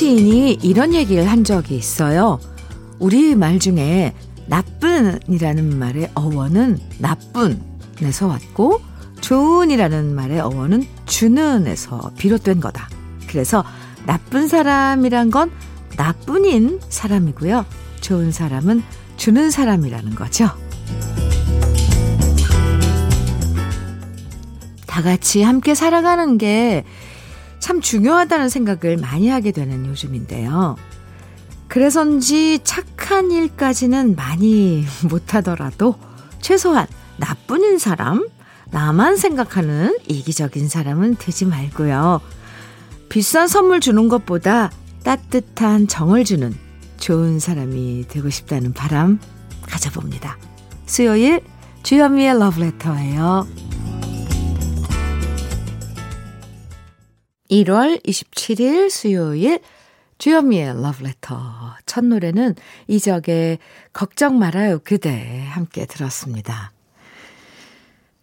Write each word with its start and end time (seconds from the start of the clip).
시인이 0.00 0.60
이런 0.62 0.94
얘기를 0.94 1.30
한 1.30 1.44
적이 1.44 1.76
있어요. 1.76 2.40
우리 2.98 3.34
말 3.34 3.58
중에 3.58 4.14
나쁜이라는 4.46 5.78
말의 5.78 6.08
어원은 6.14 6.78
나쁜에서 7.00 8.26
왔고 8.26 8.80
좋은이라는 9.20 10.14
말의 10.14 10.40
어원은 10.40 10.86
주는에서 11.04 12.12
비롯된 12.16 12.60
거다. 12.60 12.88
그래서 13.28 13.62
나쁜 14.06 14.48
사람이란 14.48 15.30
건 15.30 15.50
나뿐인 15.98 16.80
사람이고요. 16.88 17.66
좋은 18.00 18.32
사람은 18.32 18.82
주는 19.18 19.50
사람이라는 19.50 20.14
거죠. 20.14 20.48
다 24.86 25.02
같이 25.02 25.42
함께 25.42 25.74
살아가는 25.74 26.38
게 26.38 26.86
참 27.60 27.80
중요하다는 27.80 28.48
생각을 28.48 28.96
많이 28.96 29.28
하게 29.28 29.52
되는 29.52 29.86
요즘인데요. 29.86 30.76
그래서인지 31.68 32.60
착한 32.64 33.30
일까지는 33.30 34.16
많이 34.16 34.84
못하더라도 35.08 35.94
최소한 36.40 36.86
나쁜인 37.18 37.78
사람, 37.78 38.26
나만 38.70 39.16
생각하는 39.16 39.96
이기적인 40.08 40.68
사람은 40.68 41.16
되지 41.16 41.44
말고요. 41.44 42.20
비싼 43.08 43.46
선물 43.46 43.80
주는 43.80 44.08
것보다 44.08 44.70
따뜻한 45.04 45.86
정을 45.86 46.24
주는 46.24 46.54
좋은 46.98 47.38
사람이 47.38 48.06
되고 48.08 48.30
싶다는 48.30 48.72
바람 48.72 49.18
가져봅니다. 49.62 50.38
수요일 50.86 51.40
주현미의 51.82 52.38
러브레터예요. 52.38 53.69
1월 57.50 58.02
27일 58.04 58.90
수요일 58.90 59.60
주현미의 60.18 60.82
러브레터 60.82 61.36
첫 61.86 62.04
노래는 62.04 62.54
이적의 62.86 63.58
걱정 63.92 64.38
말아요 64.38 64.78
그대 64.84 65.46
함께 65.48 65.86
들었습니다. 65.86 66.72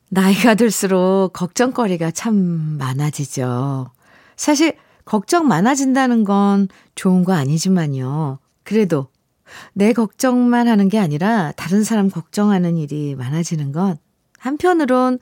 나이가 0.09 0.55
들수록 0.55 1.33
걱정거리가 1.33 2.11
참 2.11 2.35
많아지죠. 2.77 3.91
사실 4.37 4.77
걱정 5.03 5.47
많아진다는 5.47 6.23
건 6.23 6.69
좋은 6.95 7.23
거 7.23 7.33
아니지만요. 7.33 8.39
그래도 8.63 9.07
내 9.73 9.91
걱정만 9.91 10.67
하는 10.67 10.87
게 10.87 10.99
아니라 10.99 11.51
다른 11.53 11.83
사람 11.83 12.09
걱정하는 12.09 12.77
일이 12.77 13.15
많아지는 13.15 13.71
건 13.71 13.97
한편으론 14.39 15.19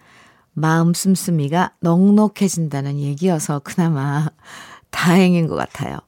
마음 0.55 0.93
씀씀이가 0.93 1.73
넉넉해진다는 1.81 2.97
얘기여서 2.99 3.59
그나마 3.59 4.29
다행인 4.89 5.47
것 5.47 5.55
같아요. 5.55 5.99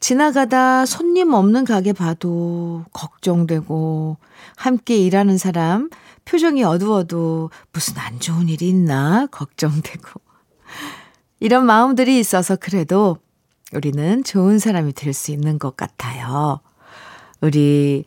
지나가다 0.00 0.86
손님 0.86 1.32
없는 1.32 1.64
가게 1.64 1.92
봐도 1.92 2.84
걱정되고 2.92 4.16
함께 4.56 4.96
일하는 4.96 5.38
사람 5.38 5.90
표정이 6.24 6.64
어두워도 6.64 7.50
무슨 7.72 7.98
안 7.98 8.18
좋은 8.18 8.48
일이 8.48 8.68
있나 8.68 9.26
걱정되고 9.30 10.20
이런 11.40 11.66
마음들이 11.66 12.18
있어서 12.18 12.56
그래도 12.56 13.18
우리는 13.72 14.22
좋은 14.22 14.58
사람이 14.58 14.92
될 14.92 15.12
수 15.14 15.32
있는 15.32 15.58
것 15.58 15.76
같아요. 15.76 16.60
우리 17.40 18.04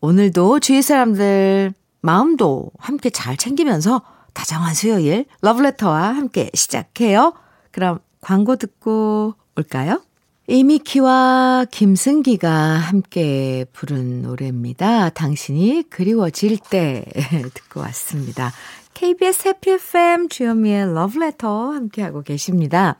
오늘도 0.00 0.60
주위 0.60 0.82
사람들 0.82 1.72
마음도 2.02 2.70
함께 2.78 3.08
잘 3.08 3.36
챙기면서 3.38 4.02
다정한 4.34 4.74
수요일 4.74 5.24
러브레터와 5.40 6.14
함께 6.14 6.50
시작해요. 6.52 7.32
그럼 7.70 8.00
광고 8.20 8.56
듣고 8.56 9.34
올까요? 9.56 10.02
이미키와 10.46 11.66
김승기가 11.70 12.50
함께 12.50 13.64
부른 13.72 14.22
노래입니다. 14.22 15.08
당신이 15.10 15.84
그리워질 15.88 16.58
때 16.68 17.04
듣고 17.54 17.80
왔습니다. 17.80 18.52
KBS 18.92 19.48
해피 19.48 19.70
FM 19.72 20.28
주현미의 20.28 20.92
러브레터 20.94 21.72
함께하고 21.72 22.22
계십니다. 22.22 22.96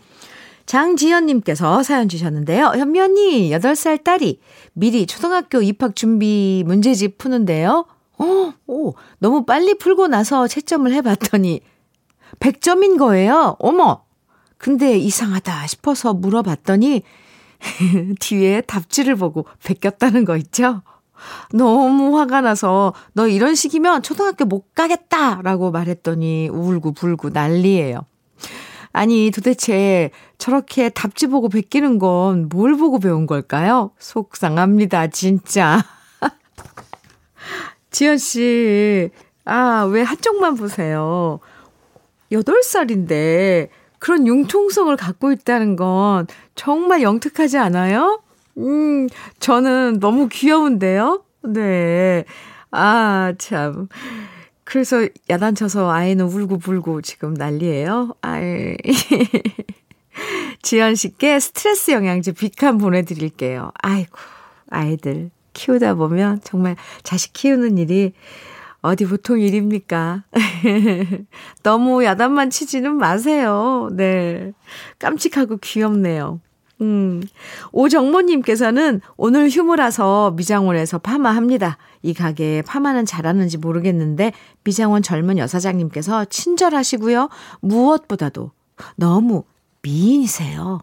장지연님께서 0.67 1.83
사연 1.83 2.09
주셨는데요. 2.09 2.73
현미 2.75 3.01
언니, 3.01 3.51
8살 3.51 4.03
딸이 4.03 4.41
미리 4.73 5.07
초등학교 5.07 5.61
입학 5.61 5.95
준비 5.95 6.63
문제집 6.67 7.19
푸는데요. 7.19 7.85
어, 8.19 8.53
오, 8.67 8.95
너무 9.19 9.45
빨리 9.45 9.75
풀고 9.75 10.09
나서 10.09 10.47
채점을 10.47 10.93
해봤더니 10.93 11.61
100점인 12.41 12.99
거예요. 12.99 13.57
어머! 13.59 14.05
근데 14.59 14.97
이상하다 14.97 15.67
싶어서 15.67 16.15
물어봤더니 16.15 17.03
뒤에 18.21 18.61
답지를 18.63 19.17
보고 19.17 19.47
베꼈다는 19.65 20.25
거 20.25 20.37
있죠? 20.39 20.83
너무 21.53 22.19
화가 22.19 22.41
나서 22.41 22.93
너 23.13 23.29
이런 23.29 23.55
식이면 23.55 24.03
초등학교 24.03 24.45
못 24.45 24.75
가겠다 24.75 25.41
라고 25.43 25.71
말했더니 25.71 26.49
울고 26.49 26.93
불고 26.93 27.31
난리예요. 27.31 28.05
아니 28.93 29.31
도대체 29.33 30.11
저렇게 30.39 30.89
답지 30.89 31.27
보고 31.27 31.49
베끼는 31.49 31.99
건 31.99 32.49
뭘 32.51 32.77
보고 32.77 32.99
배운 32.99 33.27
걸까요? 33.27 33.91
속상합니다 33.99 35.09
진짜. 35.09 35.83
지연 37.95 38.19
씨, 38.19 39.09
아, 39.45 39.89
왜 39.89 40.03
한쪽만 40.03 40.57
보세요? 40.57 41.39
8살인데 42.33 43.69
그런 44.01 44.27
융통성을 44.27 44.97
갖고 44.97 45.31
있다는 45.31 45.77
건 45.77 46.27
정말 46.57 47.03
영특하지 47.03 47.57
않아요? 47.59 48.21
음, 48.59 49.07
저는 49.39 50.01
너무 50.01 50.29
귀여운데요? 50.29 51.23
네. 51.45 52.25
아, 52.73 53.33
참. 53.39 53.87
그래서 54.65 55.07
야단쳐서 55.31 55.89
아이는 55.89 56.25
울고 56.25 56.59
불고 56.59 57.01
지금 57.01 57.33
난리예요. 57.33 58.17
아이. 58.23 58.77
지연 60.63 60.97
씨께 60.97 61.39
스트레스 61.39 61.93
영양제 61.93 62.33
비칸 62.33 62.79
보내드릴게요. 62.79 63.71
아이고, 63.83 64.19
아이들 64.69 65.31
키우다 65.55 65.95
보면 65.95 66.41
정말 66.45 66.77
자식 67.03 67.33
키우는 67.33 67.79
일이 67.79 68.13
어디 68.83 69.07
보통 69.07 69.41
일입니까? 69.41 70.25
너무 71.63 72.05
야단만 72.05 72.51
치지는 72.51 72.97
마세요. 72.97 73.89
네. 73.93 74.53
깜찍하고 74.99 75.57
귀엽네요. 75.57 76.41
음. 76.83 77.23
오정모님께서는 77.73 79.01
오늘 79.17 79.49
휴무라서 79.49 80.33
미장원에서 80.33 80.99
파마합니다. 80.99 81.79
이 82.03 82.13
가게에 82.13 82.61
파마는 82.61 83.07
잘하는지 83.07 83.57
모르겠는데 83.57 84.33
미장원 84.65 85.03
젊은 85.03 85.39
여사장님께서 85.39 86.27
친절하시고요. 86.27 87.31
무엇보다도 87.61 88.51
너무 88.97 89.45
미인이세요. 89.81 90.81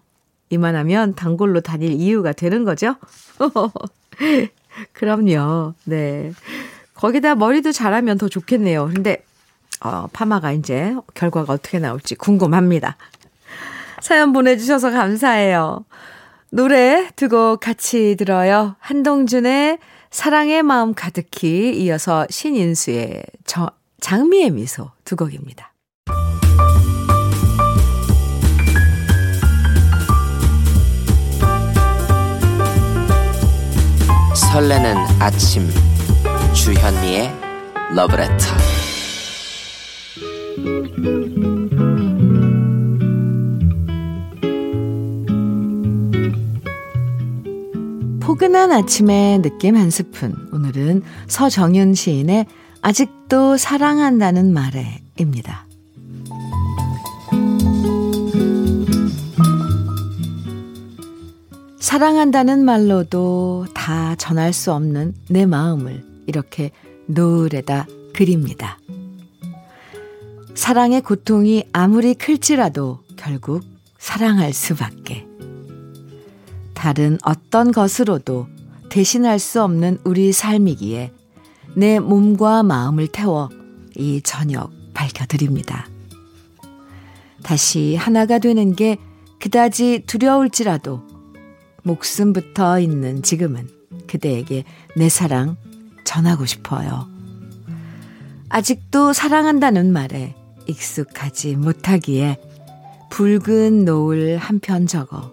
이만하면 0.49 1.13
단골로 1.15 1.61
다닐 1.61 1.91
이유가 1.91 2.31
되는 2.33 2.65
거죠? 2.65 2.95
그럼요. 4.93 5.73
네. 5.85 6.33
거기다 6.93 7.35
머리도 7.35 7.71
잘하면 7.71 8.17
더 8.17 8.27
좋겠네요. 8.29 8.91
근데, 8.93 9.23
어, 9.83 10.07
파마가 10.13 10.51
이제 10.51 10.93
결과가 11.13 11.53
어떻게 11.53 11.79
나올지 11.79 12.16
궁금합니다. 12.16 12.97
사연 14.01 14.34
보내주셔서 14.34 14.91
감사해요. 14.91 15.85
노래 16.51 17.09
두 17.16 17.29
곡 17.29 17.59
같이 17.61 18.16
들어요. 18.17 18.75
한동준의 18.79 19.79
사랑의 20.11 20.63
마음 20.63 20.93
가득히 20.93 21.72
이어서 21.81 22.28
신인수의 22.29 23.23
저, 23.46 23.72
장미의 24.01 24.51
미소 24.51 24.91
두 25.05 25.16
곡입니다. 25.16 25.71
설레는 34.51 34.97
아침. 35.21 35.65
주현미의 36.53 37.31
러브레터 37.95 38.45
포근한 48.19 48.73
아침의 48.73 49.41
느낌 49.41 49.77
한 49.77 49.89
스푼. 49.89 50.35
오늘은 50.51 51.03
서정윤 51.27 51.93
시인의 51.93 52.45
아직도 52.81 53.55
사랑한다는 53.55 54.53
말에입니다. 54.53 55.71
사랑한다는 61.91 62.64
말로도 62.64 63.66
다 63.73 64.16
전할 64.16 64.53
수 64.53 64.72
없는 64.72 65.14
내 65.28 65.46
마음을 65.46 66.05
이렇게 66.26 66.72
노을에다 67.08 67.85
그립니다. 68.14 68.79
사랑의 70.55 71.02
고통이 71.02 71.66
아무리 71.73 72.14
클지라도 72.14 72.99
결국 73.17 73.66
사랑할 73.97 74.53
수밖에. 74.53 75.28
다른 76.73 77.17
어떤 77.26 77.73
것으로도 77.73 78.47
대신할 78.87 79.37
수 79.37 79.61
없는 79.61 79.97
우리 80.05 80.32
삶이기에 80.32 81.11
내 81.76 81.99
몸과 81.99 82.64
마음을 82.64 83.09
태워 83.09 83.49
이 83.97 84.22
저녁 84.23 84.72
밝혀드립니다. 84.94 85.90
다시 87.44 87.97
하나가 87.97 88.40
되는 88.40 88.78
게 88.78 88.97
그다지 89.40 90.03
두려울지라도 90.08 91.10
목숨부터 91.83 92.79
있는 92.79 93.23
지금은 93.23 93.67
그대에게 94.07 94.63
내 94.95 95.09
사랑 95.09 95.57
전하고 96.05 96.45
싶어요. 96.45 97.07
아직도 98.49 99.13
사랑한다는 99.13 99.91
말에 99.93 100.35
익숙하지 100.67 101.55
못하기에 101.55 102.37
붉은 103.09 103.85
노을 103.85 104.37
한 104.37 104.59
편 104.59 104.87
적어 104.87 105.31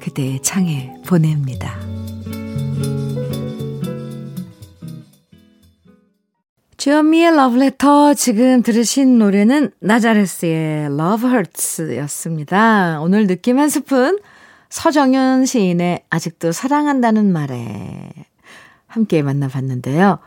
그대의 0.00 0.42
창에 0.42 0.92
보냅니다. 1.06 1.78
주현미의 6.76 7.34
러브레터 7.36 8.12
지금 8.14 8.62
들으신 8.62 9.18
노래는 9.18 9.70
나자레스의 9.80 10.86
Love 10.86 11.30
Hurts 11.30 11.96
였습니다. 11.98 13.00
오늘 13.00 13.26
느낌 13.26 13.58
한 13.58 13.70
스푼 13.70 14.18
서정현 14.74 15.46
시인의 15.46 16.02
아직도 16.10 16.50
사랑한다는 16.50 17.32
말에 17.32 18.10
함께 18.88 19.22
만나봤는데요. 19.22 20.18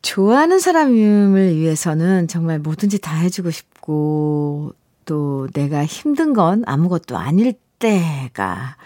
좋아하는 0.00 0.58
사람을 0.58 1.54
위해서는 1.54 2.26
정말 2.26 2.58
뭐든지 2.58 3.00
다 3.00 3.14
해주고 3.14 3.50
싶고 3.50 4.72
또 5.04 5.46
내가 5.52 5.84
힘든 5.84 6.32
건 6.32 6.64
아무것도 6.66 7.18
아닐 7.18 7.52
때가 7.78 8.76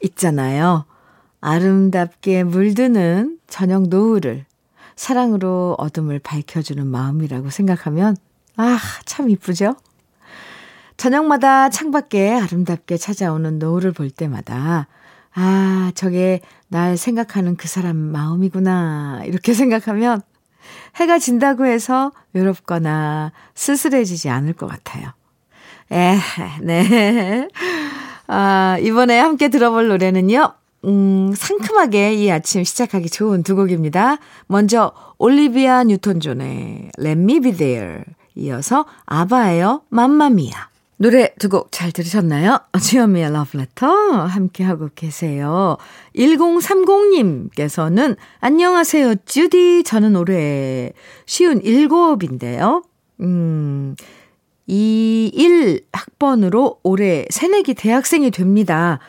있잖아요. 0.00 0.84
아름답게 1.40 2.44
물드는 2.44 3.40
저녁 3.48 3.88
노을을 3.88 4.44
사랑으로 4.94 5.74
어둠을 5.76 6.20
밝혀주는 6.20 6.86
마음이라고 6.86 7.50
생각하면 7.50 8.16
아, 8.54 8.78
참 9.06 9.28
이쁘죠? 9.28 9.74
저녁마다 11.02 11.68
창밖에 11.68 12.30
아름답게 12.30 12.96
찾아오는 12.96 13.58
노을을 13.58 13.90
볼 13.90 14.08
때마다 14.08 14.86
아, 15.34 15.90
저게 15.96 16.40
날 16.68 16.96
생각하는 16.96 17.56
그 17.56 17.66
사람 17.66 17.96
마음이구나. 17.96 19.22
이렇게 19.24 19.52
생각하면 19.52 20.22
해가 20.94 21.18
진다고 21.18 21.66
해서 21.66 22.12
외롭거나 22.34 23.32
쓸쓸해지지 23.52 24.28
않을 24.28 24.52
것 24.52 24.68
같아요. 24.68 25.10
에, 25.90 26.18
네. 26.62 27.48
아, 28.28 28.78
이번에 28.80 29.18
함께 29.18 29.48
들어볼 29.48 29.88
노래는요. 29.88 30.52
음, 30.84 31.34
상큼하게 31.36 32.14
이 32.14 32.30
아침 32.30 32.62
시작하기 32.62 33.10
좋은 33.10 33.42
두 33.42 33.56
곡입니다. 33.56 34.18
먼저 34.46 34.92
올리비아 35.18 35.82
뉴턴 35.82 36.20
존의 36.20 36.92
Let 36.96 37.20
Me 37.20 37.40
Be 37.40 37.56
There 37.56 38.04
이어서 38.36 38.86
아바예요 39.06 39.82
맘마미아 39.88 40.71
노래 41.02 41.34
두 41.34 41.48
곡 41.48 41.72
잘 41.72 41.90
들으셨나요? 41.90 42.60
주현미의 42.80 43.32
러브레터 43.32 43.88
함께하고 43.88 44.88
계세요. 44.94 45.76
1030님께서는 46.14 48.16
안녕하세요 48.38 49.16
주디 49.24 49.82
저는 49.82 50.14
올해 50.14 50.92
쉬운 51.26 51.60
7인데요. 51.60 52.84
음, 53.20 53.96
21 54.68 55.86
학번으로 55.92 56.78
올해 56.84 57.26
새내기 57.30 57.74
대학생이 57.74 58.30
됩니다. 58.30 59.00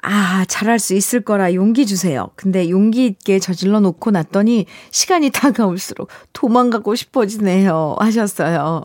아, 0.00 0.44
잘할 0.46 0.78
수 0.78 0.94
있을 0.94 1.22
거라 1.22 1.54
용기 1.54 1.86
주세요. 1.86 2.30
근데 2.36 2.70
용기 2.70 3.04
있게 3.06 3.40
저질러 3.40 3.80
놓고 3.80 4.12
났더니 4.12 4.66
시간이 4.92 5.30
다가올수록 5.30 6.06
도망가고 6.32 6.94
싶어지네요. 6.94 7.96
하셨어요. 7.98 8.84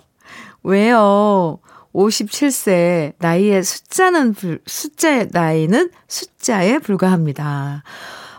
왜요? 0.63 1.60
57세 1.94 3.13
나이의 3.19 3.63
숫자는 3.63 4.34
불, 4.34 4.60
숫자의 4.66 5.30
나이는 5.31 5.89
숫자에 6.07 6.80
불과합니다. 6.80 7.84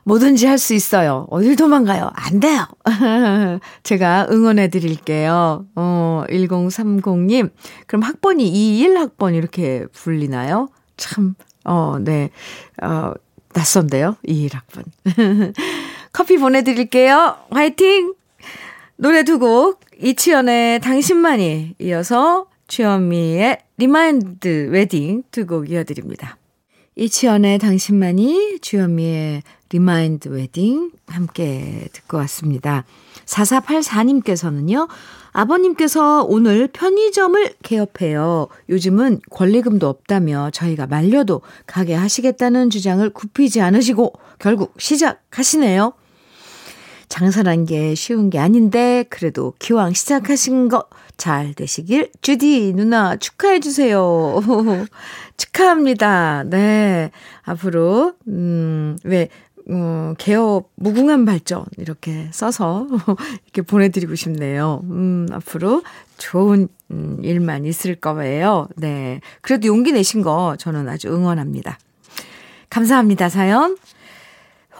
뭐든지 0.04 0.46
할 0.46 0.58
수 0.58 0.72
있어요. 0.72 1.26
어딜 1.30 1.54
도망가요? 1.54 2.10
안 2.14 2.40
돼요. 2.40 2.66
제가 3.82 4.26
응원해 4.30 4.68
드릴게요. 4.68 5.66
어, 5.76 6.24
1030님. 6.30 7.50
그럼 7.86 8.02
학번이 8.02 8.50
21학번 8.50 9.34
이렇게 9.34 9.84
불리나요? 9.92 10.68
참, 10.96 11.34
어, 11.64 11.98
네. 12.00 12.30
어, 12.82 13.12
낯선데요? 13.54 14.16
21학번. 14.26 14.84
커피 16.12 16.38
보내드릴게요. 16.38 17.36
화이팅! 17.50 18.14
노래 18.96 19.22
두 19.24 19.38
곡, 19.38 19.80
이치현의 20.00 20.80
당신만이 20.80 21.74
이어서 21.80 22.46
주현미의 22.68 23.58
Remind 23.78 24.68
Wedding 24.70 25.24
두 25.30 25.46
곡 25.46 25.70
이어드립니다. 25.70 26.36
이치현의 26.96 27.58
당신만이 27.58 28.58
주현미의 28.60 29.42
remind 29.70 30.28
wedding 30.28 30.90
함께 31.06 31.88
듣고 31.92 32.16
왔습니다. 32.18 32.84
4484님께서는요, 33.24 34.88
아버님께서 35.32 36.24
오늘 36.24 36.66
편의점을 36.68 37.54
개업해요. 37.62 38.48
요즘은 38.68 39.20
권리금도 39.30 39.88
없다며 39.88 40.50
저희가 40.52 40.86
말려도 40.86 41.42
가게 41.66 41.94
하시겠다는 41.94 42.70
주장을 42.70 43.08
굽히지 43.10 43.60
않으시고 43.60 44.12
결국 44.38 44.74
시작하시네요. 44.78 45.92
장사란 47.08 47.66
게 47.66 47.94
쉬운 47.94 48.30
게 48.30 48.38
아닌데 48.38 49.04
그래도 49.08 49.54
기왕 49.58 49.92
시작하신 49.92 50.68
거 50.68 50.88
잘 51.18 51.52
되시길 51.52 52.12
주디 52.22 52.72
누나 52.74 53.16
축하해 53.16 53.60
주세요. 53.60 54.40
축하합니다. 55.36 56.44
네. 56.46 57.10
앞으로 57.42 58.14
음왜 58.26 59.28
어, 59.70 60.14
개업 60.16 60.70
무궁한 60.76 61.26
발전 61.26 61.66
이렇게 61.76 62.28
써서 62.32 62.86
이렇게 63.44 63.62
보내드리고 63.62 64.14
싶네요. 64.14 64.80
음, 64.84 65.26
앞으로 65.32 65.82
좋은 66.16 66.68
음, 66.92 67.18
일만 67.22 67.66
있을 67.66 67.96
거예요. 67.96 68.68
네. 68.76 69.20
그래도 69.42 69.66
용기 69.66 69.92
내신 69.92 70.22
거 70.22 70.56
저는 70.56 70.88
아주 70.88 71.08
응원합니다. 71.08 71.78
감사합니다, 72.70 73.28
사연. 73.28 73.76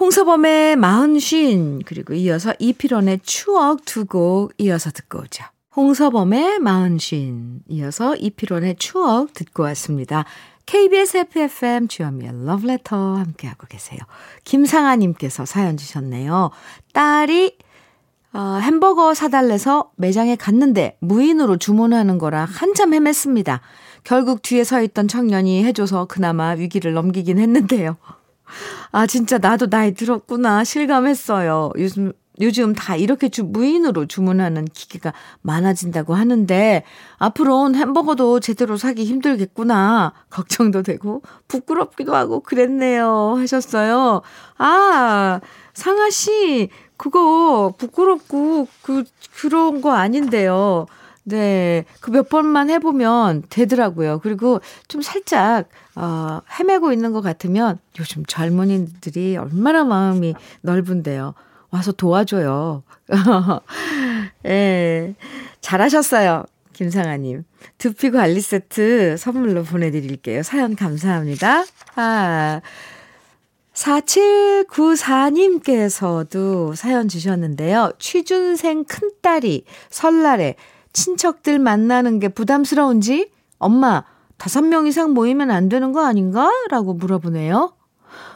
홍서범의 0.00 0.76
마흔쉰, 0.76 1.81
그리고 1.85 2.14
이어서 2.14 2.55
이필원의 2.59 3.21
추억 3.25 3.85
두 3.85 4.05
곡 4.05 4.52
이어서 4.59 4.90
듣고 4.90 5.19
오죠. 5.19 5.45
홍서범의 5.75 6.61
마흔쉰, 6.61 7.61
이어서 7.69 8.14
이필원의 8.14 8.76
추억 8.76 9.33
듣고 9.33 9.64
왔습니다. 9.64 10.25
KBS 10.67 11.17
FFM 11.17 11.88
주현미의 11.88 12.47
러브레터 12.47 13.17
함께하고 13.17 13.67
계세요. 13.69 13.99
김상아님께서 14.45 15.47
사연 15.47 15.76
주셨네요. 15.76 16.50
딸이 16.93 17.57
어, 18.35 18.59
햄버거 18.62 19.14
사달래서 19.14 19.90
매장에 19.97 20.37
갔는데 20.37 20.97
무인으로 21.00 21.57
주문하는 21.57 22.19
거라 22.19 22.45
한참 22.45 22.90
헤맸습니다. 22.90 23.61
결국 24.05 24.43
뒤에 24.43 24.62
서 24.62 24.81
있던 24.83 25.09
청년이 25.09 25.64
해줘서 25.64 26.05
그나마 26.05 26.50
위기를 26.50 26.93
넘기긴 26.93 27.38
했는데요. 27.38 27.97
아, 28.93 29.07
진짜 29.07 29.38
나도 29.38 29.69
나이 29.69 29.95
들었구나. 29.95 30.64
실감했어요. 30.64 31.73
요즘, 31.78 32.12
요즘 32.40 32.75
다 32.75 32.97
이렇게 32.97 33.28
주, 33.28 33.45
무인으로 33.45 34.07
주문하는 34.07 34.67
기계가 34.67 35.12
많아진다고 35.43 36.14
하는데, 36.14 36.85
앞으로는 37.19 37.78
햄버거도 37.78 38.40
제대로 38.40 38.76
사기 38.76 39.05
힘들겠구나. 39.05 40.12
걱정도 40.31 40.83
되고, 40.83 41.23
부끄럽기도 41.49 42.14
하고, 42.14 42.40
그랬네요. 42.40 43.35
하셨어요. 43.38 44.23
아, 44.57 45.40
상아씨, 45.75 46.71
그거 46.97 47.75
부끄럽고, 47.76 48.69
그, 48.83 49.05
그런 49.37 49.81
거 49.81 49.93
아닌데요. 49.93 50.87
네. 51.29 51.85
그 52.01 52.11
몇 52.11 52.29
번만 52.29 52.69
해보면 52.71 53.45
되더라고요. 53.49 54.21
그리고 54.23 54.61
좀 54.89 55.03
살짝, 55.03 55.69
어, 55.95 56.41
헤매고 56.59 56.93
있는 56.93 57.13
것 57.13 57.21
같으면 57.21 57.79
요즘 57.99 58.25
젊은이들이 58.27 59.37
얼마나 59.37 59.85
마음이 59.85 60.35
넓은데요. 60.63 61.35
와서 61.71 61.93
도와줘요. 61.93 62.83
예. 64.47 65.15
잘하셨어요. 65.61 66.45
김상아님. 66.73 67.45
두피 67.77 68.11
관리 68.11 68.41
세트 68.41 69.17
선물로 69.17 69.65
보내드릴게요. 69.65 70.43
사연 70.43 70.77
감사합니다. 70.77 71.65
아. 71.97 72.61
4794님께서도 73.75 76.75
사연 76.75 77.07
주셨는데요. 77.09 77.93
취준생 77.99 78.85
큰딸이 78.85 79.65
설날에 79.91 80.57
친척들 80.99 81.61
만나는 81.61 82.19
게 82.19 82.28
부담스러운지 82.28 83.31
엄마 83.59 84.02
다섯 84.37 84.62
명 84.62 84.88
이상 84.88 85.12
모이면 85.12 85.50
안 85.50 85.69
되는 85.69 85.93
거 85.93 86.05
아닌가? 86.05 86.50
라고 86.71 86.93
물어보네요. 86.93 87.73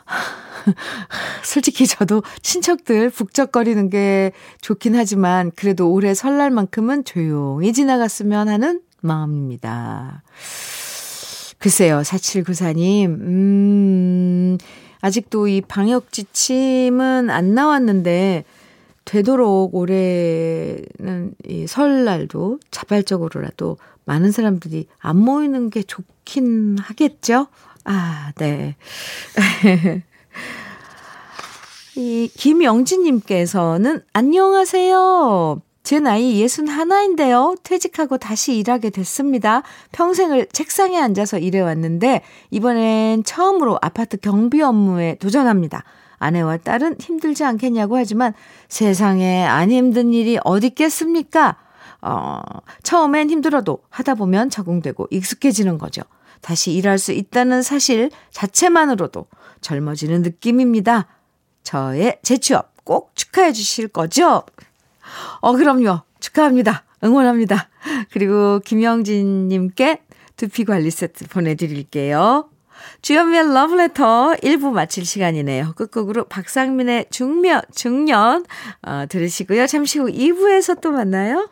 솔직히 1.42 1.88
저도 1.88 2.22
친척들 2.40 3.10
북적거리는 3.10 3.90
게 3.90 4.30
좋긴 4.60 4.94
하지만 4.94 5.50
그래도 5.56 5.90
올해 5.90 6.14
설날만큼은 6.14 7.04
조용히 7.04 7.72
지나갔으면 7.72 8.48
하는 8.48 8.80
마음입니다. 9.00 10.22
글쎄요, 11.58 12.00
4794님, 12.02 13.06
음, 13.06 14.58
아직도 15.00 15.48
이 15.48 15.60
방역 15.60 16.12
지침은 16.12 17.30
안 17.30 17.54
나왔는데, 17.54 18.44
되도록 19.04 19.74
올해는 19.74 21.34
이 21.46 21.66
설날도 21.66 22.60
자발적으로라도 22.70 23.78
많은 24.04 24.32
사람들이 24.32 24.86
안 24.98 25.16
모이는 25.18 25.70
게 25.70 25.82
좋긴 25.82 26.78
하겠죠? 26.78 27.46
아, 27.84 28.32
네. 28.36 28.76
이 31.96 32.30
김영진님께서는 32.34 34.02
안녕하세요. 34.12 35.60
제 35.82 35.98
나이 35.98 36.42
61인데요. 36.44 37.58
퇴직하고 37.64 38.16
다시 38.16 38.56
일하게 38.56 38.90
됐습니다. 38.90 39.62
평생을 39.90 40.46
책상에 40.52 40.98
앉아서 40.98 41.38
일해왔는데 41.38 42.22
이번엔 42.50 43.24
처음으로 43.24 43.78
아파트 43.82 44.16
경비 44.16 44.62
업무에 44.62 45.16
도전합니다. 45.16 45.84
아내와 46.22 46.58
딸은 46.58 46.96
힘들지 47.00 47.44
않겠냐고 47.44 47.96
하지만 47.96 48.32
세상에 48.68 49.44
안 49.44 49.70
힘든 49.70 50.12
일이 50.12 50.38
어디 50.44 50.68
있겠습니까? 50.68 51.56
어, 52.00 52.40
처음엔 52.82 53.30
힘들어도 53.30 53.82
하다 53.90 54.14
보면 54.14 54.50
적응되고 54.50 55.08
익숙해지는 55.10 55.78
거죠. 55.78 56.02
다시 56.40 56.72
일할 56.72 56.98
수 56.98 57.12
있다는 57.12 57.62
사실 57.62 58.10
자체만으로도 58.30 59.26
젊어지는 59.60 60.22
느낌입니다. 60.22 61.06
저의 61.62 62.18
재취업 62.22 62.72
꼭 62.84 63.12
축하해 63.14 63.52
주실 63.52 63.88
거죠? 63.88 64.42
어, 65.40 65.52
그럼요. 65.52 66.00
축하합니다. 66.20 66.84
응원합니다. 67.04 67.68
그리고 68.10 68.60
김영진님께 68.60 70.02
두피 70.36 70.64
관리 70.64 70.90
세트 70.90 71.28
보내드릴게요. 71.28 72.48
주연미의 73.02 73.52
러브레터 73.52 74.34
1부 74.42 74.70
마칠 74.72 75.04
시간이네요. 75.04 75.72
끝곡으로 75.76 76.24
박상민의 76.24 77.06
중면, 77.10 77.62
중년 77.74 78.44
어, 78.82 79.04
들으시고요. 79.08 79.66
잠시 79.66 79.98
후 79.98 80.06
2부에서 80.06 80.80
또 80.80 80.90
만나요. 80.90 81.48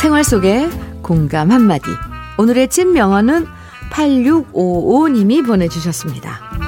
생활 0.00 0.22
속의 0.22 0.70
공감 1.02 1.50
한마디. 1.50 1.84
오늘의 2.38 2.68
찐 2.68 2.92
명언은 2.92 3.46
8655님이 3.90 5.44
보내주셨습니다. 5.44 6.67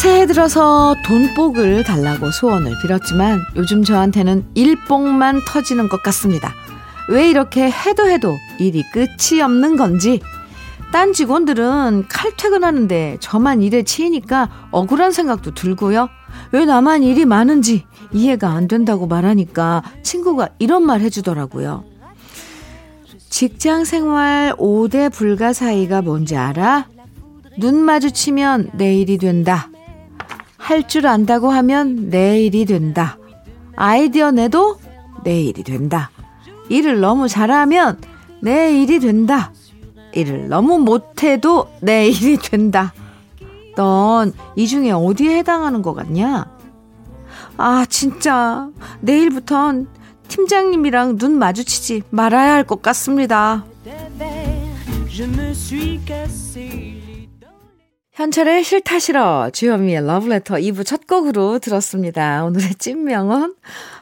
새해 0.00 0.24
들어서 0.24 0.96
돈복을 1.04 1.84
달라고 1.84 2.30
소원을 2.30 2.72
빌었지만 2.80 3.38
요즘 3.54 3.84
저한테는 3.84 4.46
일복만 4.54 5.42
터지는 5.46 5.90
것 5.90 6.02
같습니다. 6.02 6.54
왜 7.10 7.28
이렇게 7.28 7.70
해도 7.70 8.08
해도 8.08 8.34
일이 8.58 8.82
끝이 8.82 9.42
없는 9.42 9.76
건지 9.76 10.22
딴 10.90 11.12
직원들은 11.12 12.06
칼퇴근하는데 12.08 13.18
저만 13.20 13.60
일에 13.60 13.82
치이니까 13.82 14.68
억울한 14.70 15.12
생각도 15.12 15.52
들고요. 15.52 16.08
왜 16.52 16.64
나만 16.64 17.02
일이 17.02 17.26
많은지 17.26 17.84
이해가 18.10 18.48
안 18.48 18.68
된다고 18.68 19.06
말하니까 19.06 19.82
친구가 20.02 20.48
이런 20.58 20.82
말 20.82 21.02
해주더라고요. 21.02 21.84
직장 23.28 23.84
생활 23.84 24.54
5대 24.56 25.12
불가 25.12 25.52
사이가 25.52 26.00
뭔지 26.00 26.38
알아? 26.38 26.86
눈 27.58 27.76
마주치면 27.76 28.70
내일이 28.72 29.18
된다. 29.18 29.69
할 30.60 30.86
줄 30.86 31.06
안다고 31.06 31.50
하면 31.50 32.10
내일이 32.10 32.64
된다. 32.64 33.18
아이디어 33.76 34.30
내도 34.30 34.76
내일이 35.24 35.62
된다. 35.64 36.10
일을 36.68 37.00
너무 37.00 37.28
잘하면 37.28 37.98
내일이 38.42 39.00
된다. 39.00 39.52
일을 40.12 40.48
너무 40.48 40.78
못해도 40.78 41.68
내일이 41.80 42.36
된다. 42.36 42.92
넌 43.76 44.32
이 44.56 44.66
중에 44.66 44.90
어디에 44.90 45.38
해당하는 45.38 45.82
것 45.82 45.94
같냐? 45.94 46.46
아, 47.56 47.84
진짜. 47.88 48.68
내일부턴 49.00 49.88
팀장님이랑 50.28 51.16
눈 51.18 51.38
마주치지 51.38 52.02
말아야 52.10 52.54
할 52.54 52.64
것 52.64 52.82
같습니다. 52.82 53.64
현철의 58.20 58.64
싫다 58.64 58.98
싫어 58.98 59.48
주현미의 59.50 60.06
러브레터 60.06 60.56
2부 60.56 60.84
첫 60.84 61.06
곡으로 61.06 61.58
들었습니다. 61.58 62.44
오늘의 62.44 62.74
찐명언 62.74 63.54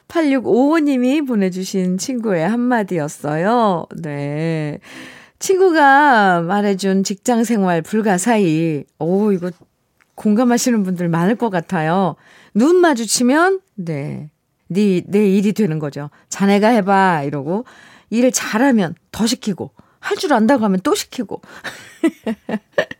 8655님이 0.08 1.24
보내주신 1.24 1.98
친구의 1.98 2.48
한마디였어요. 2.48 3.86
네. 4.02 4.80
친구가 5.38 6.40
말해준 6.40 7.04
직장 7.04 7.44
생활 7.44 7.80
불가사의. 7.80 8.86
오, 8.98 9.30
이거 9.30 9.52
공감하시는 10.16 10.82
분들 10.82 11.08
많을 11.08 11.36
것 11.36 11.48
같아요. 11.50 12.16
눈 12.54 12.74
마주치면, 12.80 13.60
네. 13.76 14.30
네, 14.66 15.00
내 15.06 15.30
일이 15.30 15.52
되는 15.52 15.78
거죠. 15.78 16.10
자네가 16.28 16.66
해봐. 16.70 17.22
이러고. 17.22 17.66
일을 18.10 18.32
잘하면 18.32 18.96
더 19.12 19.28
시키고. 19.28 19.70
할 20.00 20.16
줄 20.16 20.32
안다고 20.32 20.64
하면 20.64 20.80
또 20.82 20.96
시키고. 20.96 21.40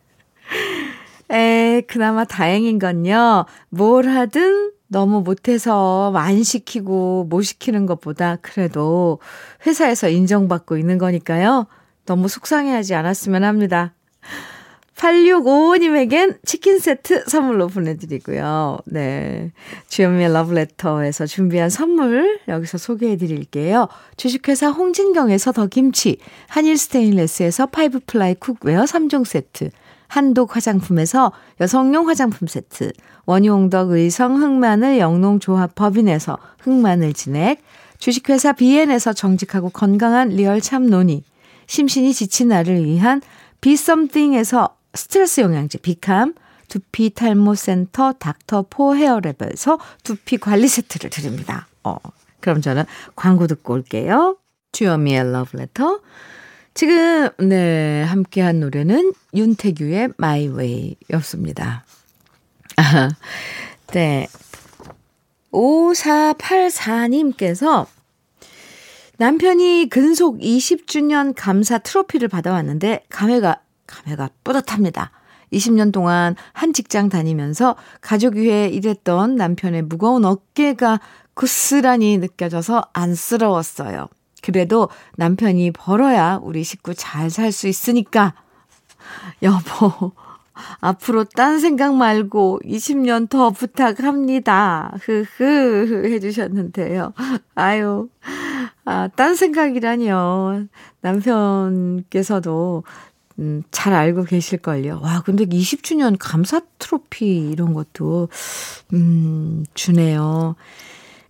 에, 1.30 1.82
그나마 1.87 2.25
다행인 2.25 2.78
건요. 2.78 3.44
뭘 3.68 4.08
하든 4.08 4.73
너무 4.88 5.20
못해서 5.20 6.12
안 6.14 6.42
시키고 6.42 7.26
못 7.28 7.42
시키는 7.42 7.87
것보다 7.87 8.37
그래도 8.40 9.18
회사에서 9.66 10.08
인정받고 10.08 10.78
있는 10.78 10.99
거니까요. 10.99 11.66
너무 12.06 12.28
속상해하지 12.28 12.94
않았으면 12.94 13.44
합니다. 13.44 13.92
8655님에겐 14.99 16.38
치킨 16.44 16.80
세트 16.80 17.25
선물로 17.28 17.68
보내드리고요. 17.68 18.78
네. 18.87 19.52
주현미의 19.88 20.32
러브레터에서 20.32 21.26
준비한 21.26 21.70
선물 21.70 22.40
여기서 22.49 22.78
소개해 22.78 23.16
드릴게요. 23.16 23.87
주식회사 24.16 24.70
홍진경에서 24.70 25.52
더 25.52 25.66
김치, 25.66 26.18
한일 26.49 26.76
스테인레스에서 26.76 27.66
five 27.66 28.00
ply 28.07 28.35
cookware 28.35 28.85
3종 28.85 29.25
세트, 29.25 29.70
한독 30.09 30.57
화장품에서 30.57 31.33
여성용 31.61 32.09
화장품 32.09 32.49
세트, 32.49 32.93
원용덕 33.27 33.91
의성 33.91 34.43
흑마늘 34.43 34.99
영농조합 34.99 35.75
법인에서 35.75 36.37
흑마늘 36.61 37.12
진액, 37.12 37.62
주식회사 37.99 38.53
비엔에서 38.53 39.12
정직하고 39.12 39.71
건강한 39.71 40.31
리얼 40.31 40.61
참노니, 40.61 41.23
심신이 41.67 42.12
지친 42.15 42.49
나를 42.49 42.85
위한 42.85 43.21
비썸띵에서 43.61 44.77
스트레스 44.95 45.43
영양제 45.43 45.79
비캄, 45.79 46.33
두피 46.69 47.11
탈모 47.11 47.55
센터 47.55 48.12
닥터 48.12 48.67
포 48.69 48.95
헤어랩에서 48.95 49.79
두피 50.05 50.38
관리 50.38 50.69
세트를 50.69 51.11
드립니다. 51.11 51.67
어, 51.83 51.97
그럼 52.41 52.61
저는 52.61 52.85
광고 53.17 53.47
듣고 53.47 53.75
올게요. 53.75 54.37
주현미의 54.73 55.33
러브레터. 55.33 56.00
지금, 56.78 57.28
네, 57.40 58.04
함께한 58.04 58.61
노래는 58.61 59.12
윤태규의 59.35 60.11
My 60.16 60.47
Way 60.47 60.94
였습니다. 61.11 61.85
아, 62.76 63.08
네. 63.88 64.28
5484님께서 65.50 67.88
남편이 69.16 69.88
근속 69.90 70.38
20주년 70.38 71.35
감사 71.37 71.78
트로피를 71.78 72.28
받아왔는데 72.28 73.06
감회가 73.08 73.61
감회가 73.88 74.30
뿌듯합니다. 74.44 75.11
20년 75.52 75.92
동안 75.92 76.37
한 76.52 76.73
직장 76.73 77.08
다니면서 77.08 77.75
가족 78.00 78.37
위해 78.37 78.68
일했던 78.68 79.35
남편의 79.35 79.82
무거운 79.82 80.25
어깨가 80.25 81.00
고스란히 81.35 82.18
느껴져서 82.18 82.90
안쓰러웠어요. 82.92 84.06
그래도 84.42 84.88
남편이 85.16 85.73
벌어야 85.73 86.38
우리 86.42 86.64
식구 86.64 86.95
잘 86.95 87.30
살 87.30 87.52
수 87.52 87.68
있으니까 87.68 88.35
여보 89.42 90.12
앞으로 90.80 91.25
딴 91.25 91.61
생각 91.61 91.95
말고 91.95 92.61
20년 92.64 93.28
더 93.28 93.50
부탁합니다. 93.50 94.92
흐흐 95.00 96.04
해주셨는데요. 96.07 97.12
아유 97.54 98.09
아, 98.85 99.09
딴 99.14 99.35
생각이라니요. 99.35 100.66
남편께서도 101.02 102.85
음, 103.38 103.62
잘 103.71 103.92
알고 103.92 104.25
계실걸요. 104.25 105.00
와, 105.02 105.23
근데 105.25 105.45
20주년 105.45 106.16
감사 106.18 106.61
트로피 106.78 107.50
이런 107.50 107.73
것도, 107.73 108.28
음, 108.95 109.64
주네요. 109.75 110.57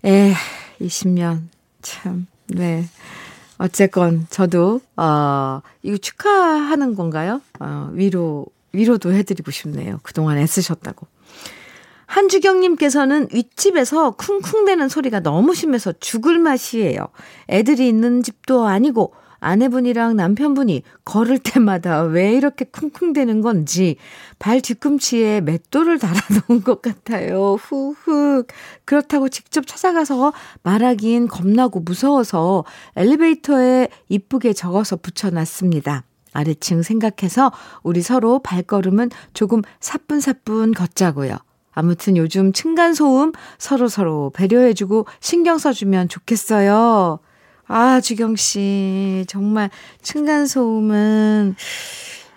에, 0.05 0.33
20년. 0.81 1.49
참, 1.83 2.27
네. 2.49 2.85
어쨌건, 3.59 4.27
저도, 4.31 4.81
어, 4.97 5.61
이거 5.83 5.97
축하하는 5.97 6.95
건가요? 6.95 7.41
어, 7.59 7.91
위로, 7.93 8.47
위로도 8.73 9.13
해드리고 9.13 9.51
싶네요. 9.51 9.99
그동안 10.03 10.39
애쓰셨다고. 10.39 11.07
한주경님께서는 12.07 13.29
윗집에서 13.33 14.13
쿵쿵대는 14.13 14.89
소리가 14.89 15.21
너무 15.21 15.55
심해서 15.55 15.93
죽을 16.01 16.39
맛이에요. 16.39 17.09
애들이 17.51 17.87
있는 17.87 18.23
집도 18.23 18.67
아니고 18.67 19.13
아내분이랑 19.41 20.17
남편분이 20.17 20.83
걸을 21.05 21.39
때마다 21.39 22.03
왜 22.03 22.35
이렇게 22.35 22.65
쿵쿵대는 22.65 23.41
건지 23.41 23.97
발 24.39 24.61
뒤꿈치에 24.61 25.41
맷돌을 25.41 25.99
달아놓은 25.99 26.65
것 26.65 26.83
같아요. 26.83 27.55
후후. 27.55 28.45
그렇다고 28.85 29.29
직접 29.29 29.67
찾아가서 29.67 30.33
말하긴 30.63 31.29
겁나고 31.29 31.81
무서워서 31.81 32.65
엘리베이터에 32.97 33.89
이쁘게 34.09 34.53
적어서 34.53 34.97
붙여놨습니다. 34.97 36.05
아래층 36.33 36.83
생각해서 36.83 37.53
우리 37.83 38.03
서로 38.03 38.39
발걸음은 38.41 39.11
조금 39.35 39.63
사뿐사뿐 39.81 40.75
걷자고요. 40.75 41.37
아무튼 41.73 42.17
요즘 42.17 42.53
층간소음 42.53 43.33
서로서로 43.59 44.31
배려해주고 44.35 45.07
신경 45.21 45.59
써주면 45.59 46.09
좋겠어요. 46.09 47.21
아, 47.69 48.01
주경 48.01 48.35
씨. 48.35 49.25
정말 49.29 49.71
층간소음은 50.03 51.55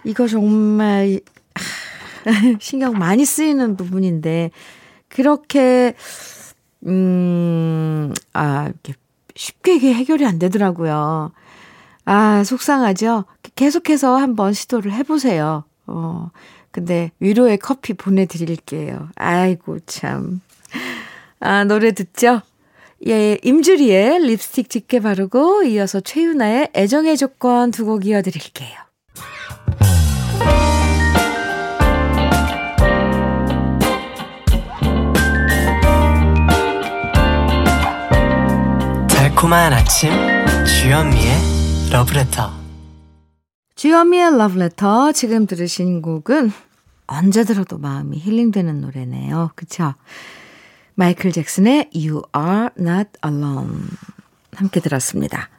이거 0.04 0.28
정말 0.28 1.22
신경 2.60 2.94
많이 2.98 3.26
쓰이는 3.26 3.78
부분인데, 3.78 4.52
그렇게, 5.08 5.96
음, 6.86 8.14
아, 8.34 8.66
이렇게 8.66 8.94
쉽게 9.36 9.76
이게 9.76 9.94
해결이 9.94 10.26
안 10.26 10.38
되더라고요. 10.38 11.32
아, 12.06 12.44
속상하죠? 12.44 13.26
계속해서 13.56 14.18
한번 14.18 14.54
시도를 14.54 14.92
해보세요. 14.92 15.64
어, 15.88 16.30
근데 16.72 17.12
위로의 17.20 17.58
커피 17.58 17.94
보내드릴게요. 17.94 19.10
아이고, 19.16 19.80
참. 19.86 20.42
아, 21.40 21.64
노래 21.64 21.92
듣죠? 21.94 22.42
예, 23.08 23.38
임주리의 23.44 24.20
립스틱 24.28 24.70
짙게 24.70 25.00
바르고 25.00 25.64
이어서 25.64 26.00
최윤아의 26.00 26.70
애정의 26.76 27.18
조건 27.18 27.72
두 27.72 27.86
곡 27.86 28.06
이어드릴게요. 28.06 28.78
달콤한 39.10 39.74
아침 39.74 40.12
주현미의 40.66 41.34
러브레터 41.92 42.52
주현미의 43.76 44.38
러브레터 44.38 45.12
지금 45.12 45.46
들으신 45.48 46.02
곡은 46.02 46.52
언제 47.08 47.44
들어도 47.44 47.78
마음이 47.78 48.18
힐링되는 48.20 48.80
노래네요. 48.82 49.52
그쵸? 49.56 49.94
마이클 50.96 51.32
잭슨의 51.32 51.90
You 51.96 52.22
Are 52.36 52.70
Not 52.80 53.10
Alone 53.26 53.88
함께 54.54 54.80
들었습니다. 54.80 55.50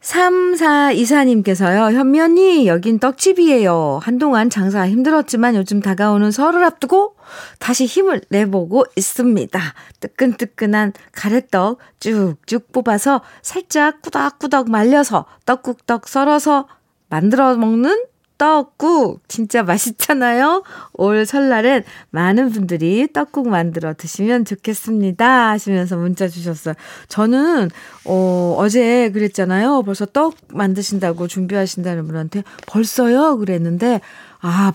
3424님께서요, 0.00 1.92
현미 1.92 2.20
언니, 2.20 2.66
여긴 2.66 2.98
떡집이에요. 2.98 4.00
한동안 4.02 4.48
장사 4.48 4.88
힘들었지만 4.88 5.56
요즘 5.56 5.80
다가오는 5.80 6.30
설을 6.30 6.64
앞두고 6.64 7.16
다시 7.58 7.84
힘을 7.84 8.22
내보고 8.30 8.86
있습니다. 8.96 9.60
뜨끈뜨끈한 10.00 10.94
가래떡 11.12 11.78
쭉쭉 12.00 12.72
뽑아서 12.72 13.20
살짝 13.42 14.00
꾸덕꾸덕 14.00 14.70
말려서 14.70 15.26
떡국떡 15.44 16.08
썰어서 16.08 16.66
만들어 17.10 17.56
먹는 17.56 18.06
떡국 18.40 19.20
진짜 19.28 19.62
맛있잖아요. 19.62 20.62
올 20.94 21.26
설날엔 21.26 21.84
많은 22.08 22.48
분들이 22.50 23.06
떡국 23.12 23.50
만들어 23.50 23.92
드시면 23.92 24.46
좋겠습니다. 24.46 25.50
하시면서 25.50 25.98
문자 25.98 26.26
주셨어요. 26.26 26.72
저는 27.08 27.68
어 28.06 28.54
어제 28.58 29.10
그랬잖아요. 29.10 29.82
벌써 29.82 30.06
떡 30.06 30.36
만드신다고 30.48 31.28
준비하신다는 31.28 32.06
분한테 32.06 32.42
벌써요 32.66 33.36
그랬는데 33.36 34.00
아 34.40 34.72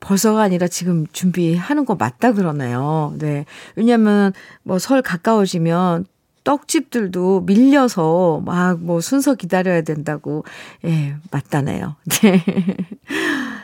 벌써가 0.00 0.42
아니라 0.42 0.68
지금 0.68 1.06
준비하는 1.10 1.86
거 1.86 1.94
맞다 1.94 2.32
그러네요. 2.32 3.14
네. 3.18 3.46
왜냐면 3.74 4.34
뭐 4.64 4.78
설 4.78 5.00
가까워지면 5.00 6.04
떡집들도 6.44 7.42
밀려서 7.42 8.40
막 8.44 8.78
뭐 8.80 9.00
순서 9.02 9.34
기다려야 9.34 9.82
된다고, 9.82 10.44
예, 10.84 11.14
맞다네요. 11.30 11.96
네. 12.22 12.42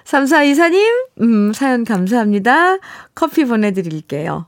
3424님, 0.04 1.07
음, 1.20 1.52
사연 1.52 1.85
감사합니다. 1.85 2.78
커피 3.14 3.44
보내드릴게요. 3.44 4.46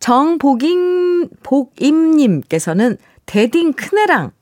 정복임, 0.00 1.28
복임님께서는 1.42 2.98
대딩 3.26 3.72
큰애랑 3.72 4.32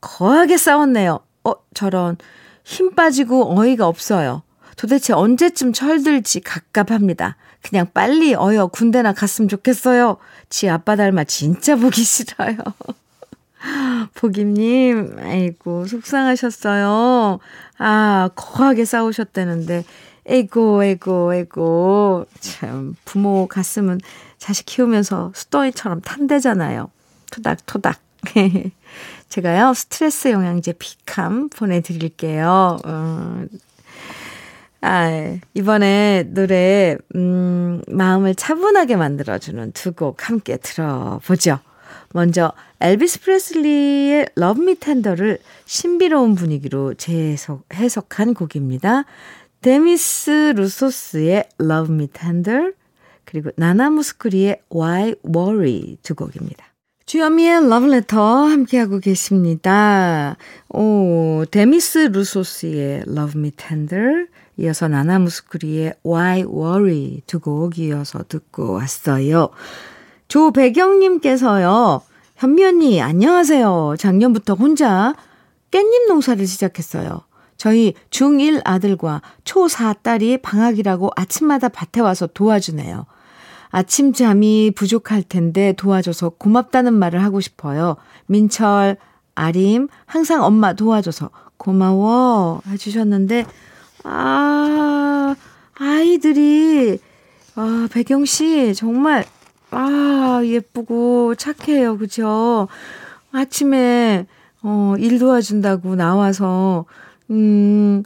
거하게 0.00 0.56
싸웠네요. 0.56 1.20
어, 1.44 1.52
저런, 1.74 2.16
힘 2.64 2.94
빠지고 2.94 3.58
어이가 3.58 3.86
없어요. 3.86 4.42
도대체 4.76 5.12
언제쯤 5.12 5.72
철들지 5.72 6.40
갑갑합니다. 6.40 7.36
그냥 7.62 7.86
빨리 7.92 8.34
어여 8.34 8.68
군대나 8.68 9.12
갔으면 9.12 9.48
좋겠어요. 9.48 10.18
지 10.48 10.68
아빠 10.68 10.96
닮아 10.96 11.24
진짜 11.24 11.76
보기 11.76 12.02
싫어요. 12.04 12.56
보김님, 14.14 15.16
아이고, 15.20 15.86
속상하셨어요. 15.86 17.38
아, 17.78 18.30
거하게 18.34 18.84
싸우셨다는데, 18.84 19.84
에이고, 20.26 20.84
에이고, 20.84 21.34
에이고. 21.34 22.26
참, 22.40 22.94
부모 23.04 23.46
갔으면 23.46 24.00
자식 24.38 24.66
키우면서 24.66 25.32
수도이처럼 25.34 26.00
탄대잖아요. 26.02 26.90
토닥토닥. 27.32 27.98
제가요, 29.28 29.74
스트레스 29.74 30.28
영양제 30.28 30.74
비캄 30.74 31.48
보내드릴게요. 31.48 32.78
어, 32.84 33.44
아, 34.82 35.38
이번에 35.54 36.24
노래, 36.28 36.96
음, 37.16 37.82
마음을 37.88 38.34
차분하게 38.34 38.96
만들어주는 38.96 39.72
두 39.72 39.92
곡 39.92 40.28
함께 40.28 40.56
들어보죠. 40.58 41.58
먼저, 42.12 42.52
엘비스 42.80 43.20
프레슬리의 43.20 44.26
Love 44.38 44.62
Me 44.62 44.74
Tender를 44.76 45.38
신비로운 45.64 46.34
분위기로 46.34 46.94
재해석한 46.94 48.34
곡입니다. 48.34 49.04
데미스 49.60 50.52
루소스의 50.56 51.48
Love 51.60 51.94
Me 51.94 52.06
Tender, 52.08 52.72
그리고 53.24 53.50
나나 53.56 53.90
무스크리의 53.90 54.60
Why 54.72 55.14
Worry 55.26 55.96
두 56.02 56.14
곡입니다. 56.14 56.64
주현미의 57.06 57.68
러브레터 57.68 58.46
함께하고 58.46 58.98
계십니다. 58.98 60.36
오, 60.68 61.44
데미스 61.50 61.98
루소스의 61.98 63.04
Love 63.08 63.40
Me 63.40 63.50
Tender, 63.52 64.26
이어서 64.58 64.88
나나무스크리의 64.88 65.94
Why 66.04 66.42
Worry 66.42 67.20
두 67.26 67.40
곡 67.40 67.78
이어서 67.78 68.24
듣고 68.26 68.72
왔어요. 68.72 69.50
조배경님께서요. 70.28 72.02
현미 72.36 72.64
언니 72.64 73.00
안녕하세요. 73.00 73.94
작년부터 73.98 74.54
혼자 74.54 75.14
깻잎 75.70 76.08
농사를 76.08 76.46
시작했어요. 76.46 77.22
저희 77.56 77.94
중1 78.10 78.62
아들과 78.64 79.22
초4 79.44 80.02
딸이 80.02 80.38
방학이라고 80.42 81.10
아침마다 81.16 81.68
밭에 81.68 82.00
와서 82.00 82.26
도와주네요. 82.26 83.06
아침 83.70 84.12
잠이 84.12 84.72
부족할 84.74 85.22
텐데 85.22 85.72
도와줘서 85.72 86.30
고맙다는 86.30 86.94
말을 86.94 87.22
하고 87.22 87.40
싶어요. 87.40 87.96
민철, 88.26 88.96
아림, 89.34 89.88
항상 90.04 90.44
엄마 90.44 90.74
도와줘서 90.74 91.30
고마워 91.56 92.62
해주셨는데, 92.68 93.46
아, 94.04 95.34
아이들이, 95.78 96.98
아, 97.54 97.88
배경 97.90 98.24
씨, 98.24 98.74
정말, 98.74 99.24
아, 99.70 100.40
예쁘고 100.44 101.34
착해요. 101.34 101.98
그죠? 101.98 102.68
아침에, 103.32 104.26
어, 104.62 104.94
일 104.98 105.18
도와준다고 105.18 105.96
나와서, 105.96 106.86
음, 107.30 108.02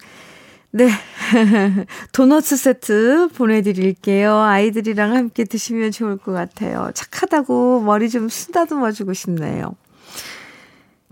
네. 0.73 0.89
도너츠 2.13 2.57
세트 2.57 3.29
보내드릴게요. 3.35 4.37
아이들이랑 4.37 5.15
함께 5.15 5.45
드시면 5.45 5.91
좋을 5.91 6.17
것 6.17 6.33
같아요. 6.33 6.91
착하다고 6.95 7.83
머리 7.83 8.09
좀 8.09 8.29
쓰다듬어 8.29 8.93
주고 8.93 9.13
싶네요. 9.13 9.75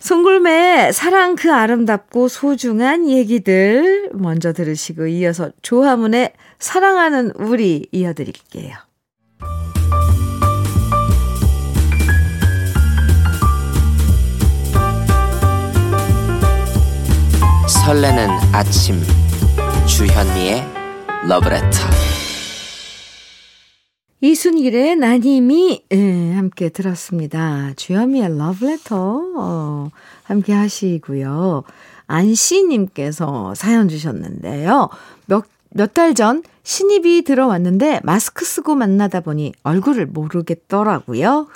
송골매 0.00 0.90
사랑 0.92 1.36
그 1.36 1.52
아름답고 1.52 2.26
소중한 2.26 3.08
얘기들 3.08 4.10
먼저 4.14 4.52
들으시고 4.52 5.06
이어서 5.06 5.50
조화문의 5.62 6.32
사랑하는 6.58 7.32
우리 7.36 7.86
이어드릴게요. 7.92 8.74
설레는 17.84 18.28
아침 18.52 19.00
주현미의 19.86 20.64
러브레터 21.28 22.11
이순길의 24.22 24.96
나님이 24.96 25.82
예, 25.90 26.32
함께 26.34 26.68
들었습니다. 26.68 27.72
주현미의 27.74 28.38
러브레터 28.38 29.32
어, 29.36 29.90
함께 30.22 30.52
하시고요. 30.52 31.64
안씨님께서 32.06 33.54
사연 33.54 33.88
주셨는데요. 33.88 34.88
몇 35.26 35.44
몇 35.74 35.94
달 35.94 36.14
전 36.14 36.42
신입이 36.64 37.22
들어왔는데 37.22 38.00
마스크 38.04 38.44
쓰고 38.44 38.74
만나다 38.76 39.20
보니 39.20 39.52
얼굴을 39.64 40.06
모르겠더라고요. 40.06 41.48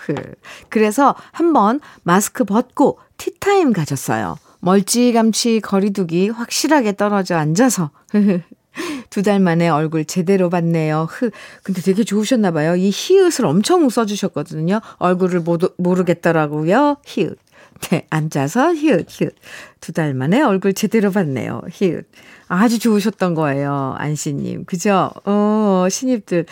그래서 0.71 1.15
한번 1.33 1.81
마스크 2.03 2.45
벗고 2.45 2.99
티타임 3.19 3.73
가졌어요. 3.73 4.37
멀찌감치 4.61 5.61
거리두기 5.61 6.31
확실하게 6.31 6.97
떨어져 6.97 7.37
앉아서 7.37 7.91
두 9.11 9.23
달 9.23 9.41
만에 9.41 9.69
얼굴 9.69 10.05
제대로 10.05 10.51
봤네요. 10.51 11.07
흐. 11.11 11.31
근데 11.63 11.81
되게 11.83 12.05
좋으셨나 12.05 12.51
봐요. 12.51 12.77
이 12.77 12.91
히읗을 12.93 13.47
엄청 13.47 13.89
써주셨거든요. 13.89 14.81
얼굴을 14.99 15.41
모두, 15.41 15.71
모르겠더라고요. 15.79 16.97
히읗. 17.05 17.39
네, 17.91 18.07
앉아서 18.11 18.75
히읗, 18.75 19.07
히읗. 19.09 19.35
두 19.81 19.93
달 19.93 20.15
만에 20.15 20.41
얼굴 20.43 20.73
제대로 20.75 21.11
봤네요. 21.11 21.63
히읗. 21.71 22.07
아주 22.49 22.79
좋으셨던 22.79 23.35
거예요. 23.35 23.95
안씨님. 23.99 24.65
그죠? 24.67 25.11
어, 25.25 25.87
신입들. 25.91 26.47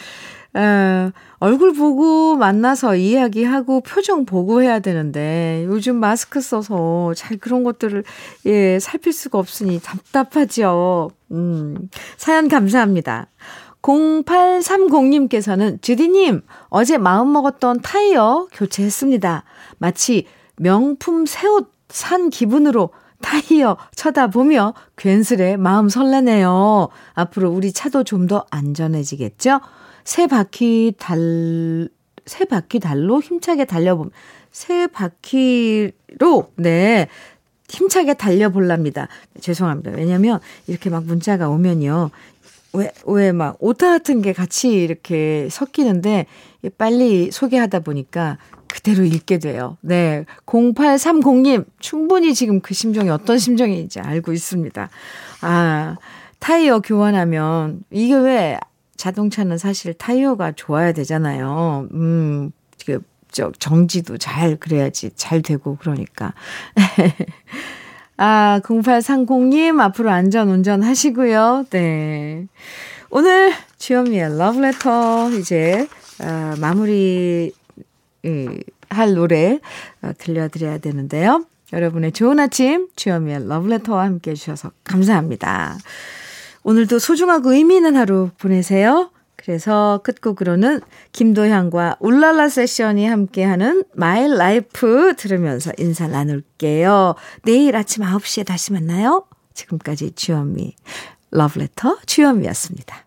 에, 0.57 1.11
얼굴 1.39 1.73
보고 1.75 2.37
만나서 2.37 2.95
이야기하고 2.97 3.81
표정 3.81 4.25
보고 4.25 4.63
해야 4.63 4.79
되는데 4.79 5.65
요즘 5.67 5.97
마스크 5.97 6.41
써서 6.41 7.13
잘 7.15 7.37
그런 7.39 7.65
것들을 7.65 8.05
예, 8.47 8.79
살필 8.79 9.13
수가 9.13 9.39
없으니 9.39 9.81
답답하죠. 9.83 11.11
음, 11.33 11.89
사연 12.17 12.49
감사합니다. 12.49 13.27
0830님께서는 13.83 15.83
주디님 15.83 16.43
어제 16.69 16.99
마음먹었던 16.99 17.81
타이어 17.83 18.47
교체했습니다. 18.53 19.43
마치 19.79 20.27
명품 20.57 21.27
새 21.27 21.49
옷 21.49 21.75
산 21.89 22.31
기분으로 22.31 22.91
타이어 23.23 23.77
쳐다보며 23.95 24.75
괜스레 24.97 25.57
마음 25.57 25.89
설레네요. 25.89 26.89
앞으로 27.15 27.51
우리 27.51 27.73
차도 27.73 28.05
좀 28.05 28.27
더 28.27 28.45
안전해지겠죠? 28.51 29.61
새 30.05 30.27
바퀴 30.27 30.93
달, 30.99 31.89
새 32.27 32.45
바퀴 32.45 32.79
달로 32.81 33.21
힘차게 33.21 33.65
달려봄, 33.65 34.11
새 34.53 34.87
바퀴로, 34.87 36.51
네, 36.57 37.09
힘차게 37.69 38.15
달려볼랍니다. 38.15 39.09
죄송합니다. 39.41 39.93
왜냐면 39.93 40.41
이렇게 40.67 40.91
막 40.91 41.05
문자가 41.05 41.49
오면요. 41.49 42.11
왜, 42.75 42.91
왜 43.07 43.33
막 43.33 43.57
오타 43.61 43.89
같은 43.91 44.21
게 44.21 44.33
같이 44.33 44.71
이렇게 44.71 45.49
섞이는데 45.51 46.27
빨리 46.77 47.31
소개하다 47.31 47.81
보니까 47.81 48.39
그대로 48.69 49.05
읽게 49.05 49.39
돼요. 49.39 49.77
네. 49.81 50.25
0830님, 50.47 51.65
충분히 51.79 52.35
지금 52.35 52.61
그 52.61 52.75
심정이 52.75 53.09
어떤 53.11 53.39
심정인지 53.39 54.01
알고 54.01 54.33
있습니다. 54.33 54.91
아, 55.43 55.97
타이어 56.41 56.81
교환하면 56.81 57.85
이게 57.93 58.15
왜 58.15 58.59
자동차는 59.05 59.59
사실 59.59 59.93
타이어가 59.93 60.53
좋아야 60.53 60.93
되잖아요. 60.93 61.89
음, 61.93 62.53
그, 62.87 63.03
저, 63.31 63.53
정지도 63.59 64.17
잘 64.17 64.57
그래야지 64.57 65.11
잘 65.15 65.43
되고 65.43 65.77
그러니까. 65.77 66.33
아, 68.17 68.61
0830님, 68.65 69.79
앞으로 69.79 70.11
안전 70.11 70.49
운전 70.49 70.83
하시고요. 70.83 71.67
네. 71.69 72.47
오늘 73.11 73.53
주현미의 73.77 74.39
러브레터 74.39 75.33
이제, 75.33 75.87
아, 76.21 76.55
마무리, 76.59 77.53
할 78.89 79.15
노래 79.15 79.61
어, 80.01 80.13
들려드려야 80.17 80.79
되는데요. 80.79 81.45
여러분의 81.75 82.13
좋은 82.13 82.41
아침, 82.41 82.89
주현미의 82.97 83.49
러브레터와 83.49 84.05
함께 84.05 84.31
해주셔서 84.31 84.71
감사합니다. 84.83 85.77
오늘도 86.65 86.99
소중하고 86.99 87.53
의미 87.53 87.77
있는 87.77 87.95
하루 87.95 88.31
보내세요. 88.39 89.11
그래서 89.37 90.01
끝곡으로는 90.03 90.81
김도향과 91.13 91.99
울랄라 92.01 92.49
세션이 92.49 93.07
함께하는 93.07 93.85
My 93.95 94.27
Life 94.27 95.15
들으면서 95.17 95.71
인사 95.77 96.09
나눌게요. 96.09 97.15
내일 97.43 97.77
아침 97.77 98.03
9시에 98.05 98.47
다시 98.47 98.73
만나요. 98.73 99.27
지금까지 99.53 100.13
주현미 100.13 100.75
러브레터 101.31 101.99
주현미였습니다. 102.07 103.05